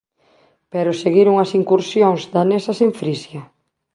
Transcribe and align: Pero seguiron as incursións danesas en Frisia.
Pero 0.73 0.97
seguiron 1.03 1.35
as 1.43 1.51
incursións 1.59 2.21
danesas 2.35 2.77
en 2.85 2.91
Frisia. 2.99 3.41